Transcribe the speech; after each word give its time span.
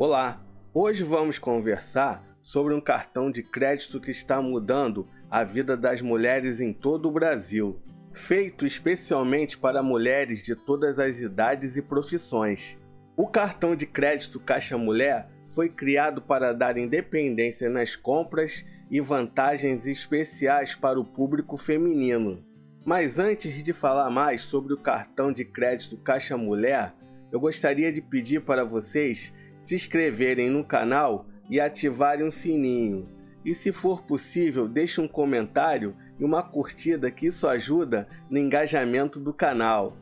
Olá, 0.00 0.40
hoje 0.72 1.02
vamos 1.02 1.40
conversar 1.40 2.24
sobre 2.40 2.72
um 2.72 2.80
cartão 2.80 3.32
de 3.32 3.42
crédito 3.42 4.00
que 4.00 4.12
está 4.12 4.40
mudando 4.40 5.08
a 5.28 5.42
vida 5.42 5.76
das 5.76 6.00
mulheres 6.00 6.60
em 6.60 6.72
todo 6.72 7.08
o 7.08 7.10
Brasil, 7.10 7.82
feito 8.12 8.64
especialmente 8.64 9.58
para 9.58 9.82
mulheres 9.82 10.40
de 10.40 10.54
todas 10.54 11.00
as 11.00 11.18
idades 11.18 11.76
e 11.76 11.82
profissões. 11.82 12.78
O 13.16 13.26
cartão 13.26 13.74
de 13.74 13.86
crédito 13.86 14.38
Caixa 14.38 14.78
Mulher 14.78 15.30
foi 15.48 15.68
criado 15.68 16.22
para 16.22 16.52
dar 16.52 16.78
independência 16.78 17.68
nas 17.68 17.96
compras 17.96 18.64
e 18.88 19.00
vantagens 19.00 19.84
especiais 19.84 20.76
para 20.76 21.00
o 21.00 21.04
público 21.04 21.56
feminino. 21.56 22.46
Mas 22.86 23.18
antes 23.18 23.64
de 23.64 23.72
falar 23.72 24.10
mais 24.10 24.42
sobre 24.42 24.72
o 24.72 24.78
cartão 24.78 25.32
de 25.32 25.44
crédito 25.44 25.96
Caixa 25.96 26.36
Mulher, 26.36 26.94
eu 27.32 27.40
gostaria 27.40 27.92
de 27.92 28.00
pedir 28.00 28.42
para 28.42 28.64
vocês 28.64 29.36
se 29.58 29.74
inscreverem 29.74 30.50
no 30.50 30.64
canal 30.64 31.26
e 31.50 31.60
ativarem 31.60 32.26
o 32.26 32.32
sininho. 32.32 33.08
E 33.44 33.54
se 33.54 33.72
for 33.72 34.02
possível, 34.02 34.68
deixe 34.68 35.00
um 35.00 35.08
comentário 35.08 35.96
e 36.18 36.24
uma 36.24 36.42
curtida 36.42 37.10
que 37.10 37.26
isso 37.26 37.46
ajuda 37.46 38.08
no 38.28 38.38
engajamento 38.38 39.20
do 39.20 39.32
canal. 39.32 39.96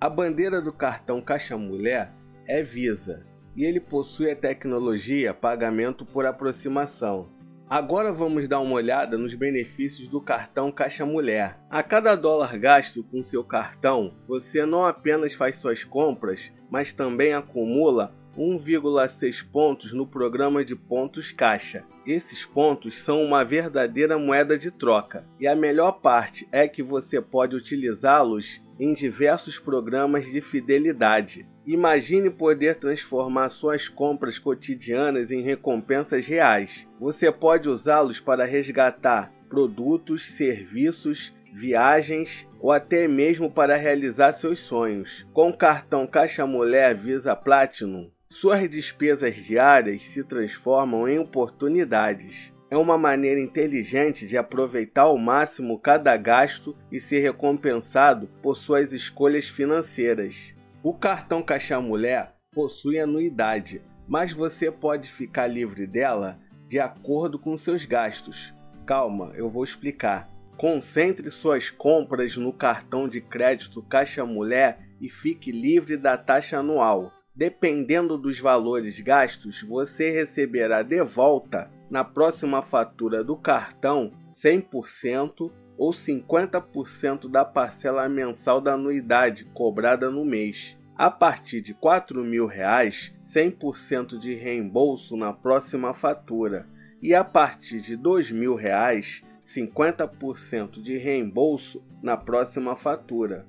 A 0.00 0.08
bandeira 0.08 0.60
do 0.60 0.72
cartão 0.72 1.20
Caixa 1.20 1.56
Mulher 1.56 2.12
é 2.46 2.62
Visa 2.62 3.24
e 3.56 3.64
ele 3.64 3.80
possui 3.80 4.30
a 4.30 4.36
tecnologia 4.36 5.34
pagamento 5.34 6.04
por 6.04 6.26
aproximação. 6.26 7.28
Agora 7.68 8.12
vamos 8.12 8.48
dar 8.48 8.58
uma 8.58 8.74
olhada 8.74 9.16
nos 9.16 9.34
benefícios 9.34 10.08
do 10.08 10.20
cartão 10.20 10.72
Caixa 10.72 11.06
Mulher. 11.06 11.56
A 11.70 11.84
cada 11.84 12.16
dólar 12.16 12.58
gasto 12.58 13.04
com 13.04 13.22
seu 13.22 13.44
cartão, 13.44 14.16
você 14.26 14.66
não 14.66 14.84
apenas 14.84 15.34
faz 15.34 15.56
suas 15.56 15.84
compras, 15.84 16.52
mas 16.68 16.92
também 16.92 17.32
acumula 17.32 18.12
1,6 18.36 19.44
pontos 19.50 19.92
no 19.92 20.06
programa 20.06 20.64
de 20.64 20.74
pontos 20.76 21.32
caixa. 21.32 21.84
Esses 22.06 22.44
pontos 22.44 22.96
são 22.98 23.22
uma 23.22 23.44
verdadeira 23.44 24.18
moeda 24.18 24.58
de 24.58 24.70
troca, 24.70 25.26
e 25.38 25.46
a 25.46 25.56
melhor 25.56 26.00
parte 26.00 26.48
é 26.52 26.68
que 26.68 26.82
você 26.82 27.20
pode 27.20 27.56
utilizá-los 27.56 28.60
em 28.78 28.94
diversos 28.94 29.58
programas 29.58 30.26
de 30.26 30.40
fidelidade. 30.40 31.46
Imagine 31.66 32.30
poder 32.30 32.76
transformar 32.76 33.50
suas 33.50 33.88
compras 33.88 34.38
cotidianas 34.38 35.30
em 35.30 35.42
recompensas 35.42 36.26
reais. 36.26 36.88
Você 36.98 37.30
pode 37.30 37.68
usá-los 37.68 38.18
para 38.18 38.44
resgatar 38.44 39.32
produtos, 39.48 40.26
serviços, 40.26 41.34
viagens 41.52 42.48
ou 42.60 42.72
até 42.72 43.06
mesmo 43.06 43.50
para 43.50 43.76
realizar 43.76 44.32
seus 44.32 44.60
sonhos. 44.60 45.26
Com 45.32 45.50
o 45.50 45.56
cartão 45.56 46.06
Caixa 46.06 46.46
Mulher 46.46 46.94
Visa 46.94 47.36
Platinum, 47.36 48.10
suas 48.40 48.70
despesas 48.70 49.36
diárias 49.36 50.02
se 50.02 50.24
transformam 50.24 51.06
em 51.06 51.18
oportunidades. 51.18 52.50
É 52.70 52.76
uma 52.76 52.96
maneira 52.96 53.38
inteligente 53.38 54.26
de 54.26 54.38
aproveitar 54.38 55.02
ao 55.02 55.18
máximo 55.18 55.78
cada 55.78 56.16
gasto 56.16 56.74
e 56.90 56.98
ser 56.98 57.18
recompensado 57.20 58.28
por 58.40 58.56
suas 58.56 58.94
escolhas 58.94 59.46
financeiras. 59.46 60.54
O 60.82 60.94
cartão 60.94 61.42
Caixa 61.42 61.78
Mulher 61.82 62.32
possui 62.50 62.98
anuidade, 62.98 63.82
mas 64.08 64.32
você 64.32 64.70
pode 64.70 65.10
ficar 65.10 65.46
livre 65.46 65.86
dela 65.86 66.38
de 66.66 66.78
acordo 66.78 67.38
com 67.38 67.58
seus 67.58 67.84
gastos. 67.84 68.54
Calma, 68.86 69.32
eu 69.34 69.50
vou 69.50 69.64
explicar. 69.64 70.30
Concentre 70.56 71.30
suas 71.30 71.68
compras 71.68 72.38
no 72.38 72.54
cartão 72.54 73.06
de 73.06 73.20
crédito 73.20 73.82
Caixa 73.82 74.24
Mulher 74.24 74.78
e 74.98 75.10
fique 75.10 75.52
livre 75.52 75.98
da 75.98 76.16
taxa 76.16 76.58
anual. 76.58 77.12
Dependendo 77.34 78.18
dos 78.18 78.40
valores 78.40 79.00
gastos, 79.00 79.62
você 79.62 80.10
receberá 80.10 80.82
de 80.82 81.02
volta 81.02 81.70
na 81.88 82.04
próxima 82.04 82.60
fatura 82.60 83.22
do 83.22 83.36
cartão 83.36 84.12
100% 84.32 85.50
ou 85.78 85.92
50% 85.92 87.30
da 87.30 87.44
parcela 87.44 88.08
mensal 88.08 88.60
da 88.60 88.74
anuidade 88.74 89.44
cobrada 89.46 90.10
no 90.10 90.24
mês. 90.24 90.76
A 90.94 91.10
partir 91.10 91.62
de 91.62 91.72
R$ 91.72 91.78
4.000, 91.82 93.14
100% 93.24 94.18
de 94.18 94.34
reembolso 94.34 95.16
na 95.16 95.32
próxima 95.32 95.94
fatura. 95.94 96.68
E 97.00 97.14
a 97.14 97.24
partir 97.24 97.80
de 97.80 97.94
R$ 97.94 98.02
2.000, 98.02 99.24
50% 99.42 100.82
de 100.82 100.98
reembolso 100.98 101.82
na 102.02 102.16
próxima 102.18 102.76
fatura. 102.76 103.46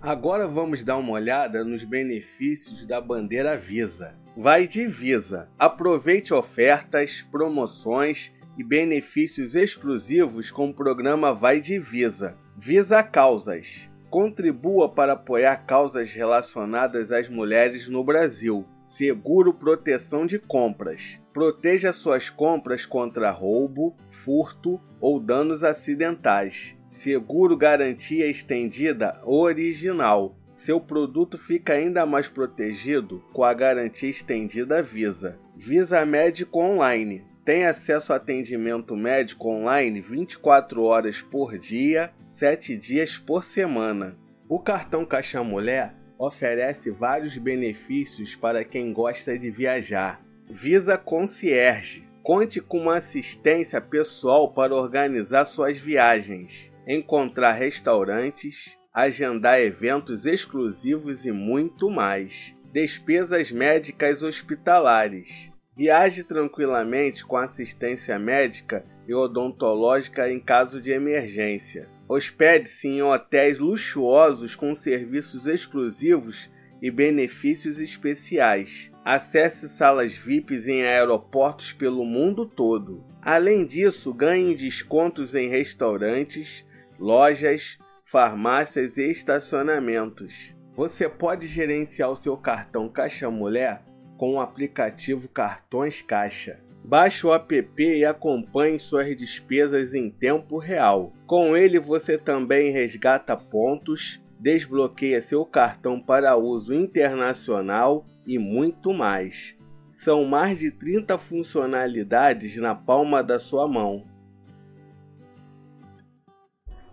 Agora 0.00 0.46
vamos 0.46 0.84
dar 0.84 0.98
uma 0.98 1.12
olhada 1.12 1.64
nos 1.64 1.82
benefícios 1.82 2.86
da 2.86 3.00
bandeira 3.00 3.56
Visa. 3.56 4.14
Vai 4.36 4.68
de 4.68 4.86
Visa. 4.86 5.48
Aproveite 5.58 6.34
ofertas, 6.34 7.22
promoções 7.22 8.32
e 8.58 8.62
benefícios 8.62 9.54
exclusivos 9.54 10.50
com 10.50 10.68
o 10.68 10.74
programa 10.74 11.34
Vai 11.34 11.60
de 11.60 11.78
Visa. 11.78 12.36
Visa 12.54 13.02
Causas. 13.02 13.88
Contribua 14.10 14.88
para 14.88 15.14
apoiar 15.14 15.56
causas 15.66 16.12
relacionadas 16.12 17.10
às 17.10 17.28
mulheres 17.28 17.88
no 17.88 18.04
Brasil. 18.04 18.66
Seguro 18.82 19.52
proteção 19.52 20.26
de 20.26 20.38
compras. 20.38 21.20
Proteja 21.32 21.92
suas 21.92 22.30
compras 22.30 22.86
contra 22.86 23.30
roubo, 23.30 23.96
furto 24.08 24.80
ou 25.00 25.18
danos 25.18 25.64
acidentais. 25.64 26.75
Seguro 26.88 27.56
garantia 27.56 28.28
estendida 28.28 29.20
original. 29.24 30.36
Seu 30.54 30.80
produto 30.80 31.36
fica 31.36 31.72
ainda 31.72 32.06
mais 32.06 32.28
protegido 32.28 33.24
com 33.32 33.42
a 33.42 33.52
garantia 33.52 34.08
estendida 34.08 34.80
Visa. 34.80 35.36
Visa 35.56 36.06
Médico 36.06 36.60
Online. 36.60 37.24
Tem 37.44 37.64
acesso 37.64 38.12
a 38.12 38.16
atendimento 38.16 38.96
médico 38.96 39.48
online 39.48 40.00
24 40.00 40.82
horas 40.84 41.20
por 41.20 41.58
dia, 41.58 42.12
7 42.30 42.76
dias 42.76 43.18
por 43.18 43.44
semana. 43.44 44.16
O 44.48 44.60
cartão 44.60 45.04
Caixa 45.04 45.42
Mulher 45.42 45.92
oferece 46.16 46.90
vários 46.90 47.36
benefícios 47.36 48.36
para 48.36 48.64
quem 48.64 48.92
gosta 48.92 49.36
de 49.36 49.50
viajar. 49.50 50.24
Visa 50.48 50.96
Concierge. 50.96 52.06
Conte 52.22 52.60
com 52.60 52.78
uma 52.78 52.96
assistência 52.96 53.80
pessoal 53.80 54.52
para 54.52 54.74
organizar 54.74 55.44
suas 55.44 55.78
viagens 55.78 56.74
encontrar 56.86 57.52
restaurantes, 57.52 58.76
agendar 58.94 59.60
eventos 59.60 60.24
exclusivos 60.24 61.24
e 61.24 61.32
muito 61.32 61.90
mais. 61.90 62.56
Despesas 62.72 63.50
médicas 63.50 64.22
hospitalares. 64.22 65.50
Viaje 65.76 66.22
tranquilamente 66.22 67.24
com 67.24 67.36
assistência 67.36 68.18
médica 68.18 68.84
e 69.06 69.14
odontológica 69.14 70.30
em 70.30 70.38
caso 70.38 70.80
de 70.80 70.90
emergência. 70.90 71.88
Hospede-se 72.08 72.86
em 72.86 73.02
hotéis 73.02 73.58
luxuosos 73.58 74.54
com 74.54 74.74
serviços 74.74 75.46
exclusivos 75.46 76.48
e 76.80 76.90
benefícios 76.90 77.78
especiais. 77.78 78.92
Acesse 79.04 79.68
salas 79.68 80.14
VIPs 80.14 80.68
em 80.68 80.82
aeroportos 80.82 81.72
pelo 81.72 82.04
mundo 82.04 82.46
todo. 82.46 83.04
Além 83.20 83.66
disso, 83.66 84.14
ganhe 84.14 84.54
descontos 84.54 85.34
em 85.34 85.48
restaurantes, 85.48 86.64
lojas, 86.98 87.78
farmácias 88.04 88.96
e 88.96 89.10
estacionamentos. 89.10 90.54
Você 90.74 91.08
pode 91.08 91.46
gerenciar 91.46 92.10
o 92.10 92.16
seu 92.16 92.36
cartão 92.36 92.86
Caixa 92.88 93.30
Mulher 93.30 93.82
com 94.16 94.34
o 94.34 94.40
aplicativo 94.40 95.28
Cartões 95.28 96.02
Caixa. 96.02 96.60
Baixe 96.84 97.26
o 97.26 97.34
app 97.34 97.64
e 97.78 98.04
acompanhe 98.04 98.78
suas 98.78 99.14
despesas 99.16 99.92
em 99.92 100.08
tempo 100.08 100.58
real. 100.58 101.12
Com 101.26 101.56
ele 101.56 101.80
você 101.80 102.16
também 102.16 102.70
resgata 102.70 103.36
pontos, 103.36 104.22
desbloqueia 104.38 105.20
seu 105.20 105.44
cartão 105.44 106.00
para 106.00 106.36
uso 106.36 106.72
internacional 106.72 108.04
e 108.26 108.38
muito 108.38 108.92
mais. 108.92 109.56
São 109.94 110.24
mais 110.24 110.58
de 110.58 110.70
30 110.70 111.18
funcionalidades 111.18 112.56
na 112.56 112.74
palma 112.74 113.22
da 113.22 113.40
sua 113.40 113.66
mão. 113.66 114.06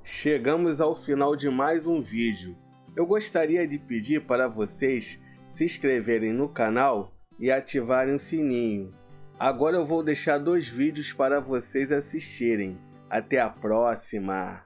Chegamos 0.06 0.82
ao 0.82 0.94
final 0.94 1.34
de 1.34 1.50
mais 1.50 1.88
um 1.88 2.02
vídeo. 2.02 2.58
Eu 2.94 3.06
gostaria 3.06 3.66
de 3.66 3.80
pedir 3.80 4.26
para 4.26 4.50
vocês 4.50 5.18
se 5.48 5.64
inscreverem 5.64 6.34
no 6.34 6.50
canal 6.50 7.16
e 7.40 7.50
ativarem 7.50 8.16
o 8.16 8.20
sininho. 8.20 8.92
Agora 9.40 9.78
eu 9.78 9.86
vou 9.86 10.04
deixar 10.04 10.40
dois 10.40 10.68
vídeos 10.68 11.14
para 11.14 11.40
vocês 11.40 11.90
assistirem. 11.90 12.78
Até 13.10 13.40
a 13.40 13.50
próxima! 13.50 14.66